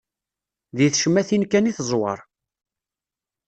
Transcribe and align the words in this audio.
Di 0.77 0.87
tecmatin 0.93 1.43
kan 1.51 1.69
i 1.69 1.71
teẓwer. 1.77 2.19